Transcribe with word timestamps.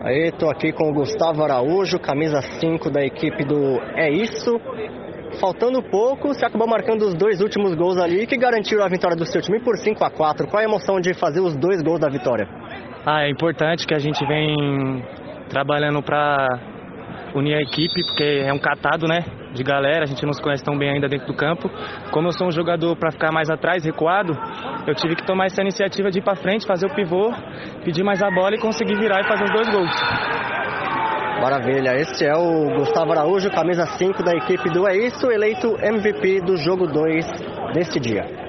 Aí, 0.00 0.30
tô 0.32 0.48
aqui 0.48 0.72
com 0.72 0.90
o 0.90 0.94
Gustavo 0.94 1.42
Araújo, 1.42 1.98
camisa 1.98 2.40
5 2.40 2.88
da 2.88 3.04
equipe 3.04 3.44
do 3.44 3.80
É 3.96 4.08
Isso. 4.08 4.60
Faltando 5.40 5.82
pouco, 5.82 6.28
você 6.28 6.46
acabou 6.46 6.68
marcando 6.68 7.02
os 7.02 7.14
dois 7.14 7.40
últimos 7.40 7.74
gols 7.74 7.98
ali 7.98 8.26
que 8.26 8.36
garantiram 8.36 8.84
a 8.84 8.88
vitória 8.88 9.16
do 9.16 9.26
seu 9.26 9.42
time 9.42 9.60
por 9.60 9.76
5 9.76 10.02
a 10.02 10.10
4 10.10 10.46
Qual 10.46 10.60
é 10.60 10.64
a 10.64 10.68
emoção 10.68 11.00
de 11.00 11.12
fazer 11.14 11.40
os 11.40 11.54
dois 11.56 11.82
gols 11.82 12.00
da 12.00 12.08
vitória? 12.08 12.48
Ah, 13.04 13.24
é 13.24 13.30
importante 13.30 13.86
que 13.86 13.94
a 13.94 13.98
gente 13.98 14.24
vem 14.24 15.04
trabalhando 15.50 16.00
para 16.00 16.46
unir 17.34 17.54
a 17.54 17.60
equipe, 17.60 18.02
porque 18.06 18.42
é 18.44 18.52
um 18.52 18.58
catado, 18.58 19.06
né? 19.06 19.24
De 19.52 19.62
galera, 19.62 20.04
a 20.04 20.06
gente 20.06 20.24
não 20.24 20.32
se 20.32 20.42
conhece 20.42 20.64
tão 20.64 20.78
bem 20.78 20.90
ainda 20.90 21.08
dentro 21.08 21.26
do 21.26 21.34
campo. 21.34 21.68
Como 22.12 22.28
eu 22.28 22.32
sou 22.32 22.46
um 22.46 22.52
jogador 22.52 22.96
para 22.96 23.10
ficar 23.10 23.32
mais 23.32 23.50
atrás, 23.50 23.84
recuado, 23.84 24.36
eu 24.88 24.94
tive 24.94 25.14
que 25.14 25.26
tomar 25.26 25.46
essa 25.46 25.60
iniciativa 25.60 26.10
de 26.10 26.18
ir 26.18 26.22
para 26.22 26.34
frente, 26.34 26.66
fazer 26.66 26.86
o 26.86 26.94
pivô, 26.94 27.30
pedir 27.84 28.02
mais 28.02 28.22
a 28.22 28.30
bola 28.30 28.54
e 28.54 28.58
conseguir 28.58 28.96
virar 28.96 29.20
e 29.20 29.28
fazer 29.28 29.44
os 29.44 29.50
dois 29.50 29.68
gols. 29.68 29.90
Maravilha, 31.42 31.94
este 31.94 32.24
é 32.24 32.34
o 32.34 32.78
Gustavo 32.78 33.12
Araújo, 33.12 33.50
camisa 33.50 33.84
5 33.86 34.22
da 34.22 34.34
equipe 34.34 34.70
do 34.70 34.88
É 34.88 34.96
Isso, 34.96 35.30
eleito 35.30 35.76
MVP 35.80 36.40
do 36.40 36.56
jogo 36.56 36.86
2 36.86 37.26
deste 37.74 38.00
dia. 38.00 38.47